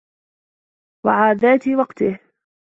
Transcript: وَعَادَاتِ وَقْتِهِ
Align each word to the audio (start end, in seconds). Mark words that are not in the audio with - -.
وَعَادَاتِ 1.05 1.67
وَقْتِهِ 1.67 2.19